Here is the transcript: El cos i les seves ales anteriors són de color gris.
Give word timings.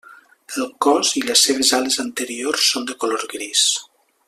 El 0.61 0.69
cos 0.85 1.11
i 1.21 1.23
les 1.25 1.43
seves 1.49 1.71
ales 1.81 1.99
anteriors 2.05 2.65
són 2.71 2.89
de 2.93 2.97
color 3.05 3.29
gris. 3.37 3.69